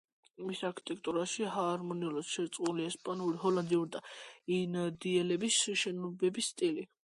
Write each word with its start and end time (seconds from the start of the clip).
მის 0.45 0.59
არქიტექტურაში 0.69 1.45
ჰარმონიულადაა 1.55 2.29
შერწყმული 2.37 2.87
ესპანური, 2.93 3.39
ჰოლანდიური 3.45 3.93
და 3.97 4.03
ინდიელების 4.57 5.63
შენობების 5.85 6.53
სტილი. 6.57 6.91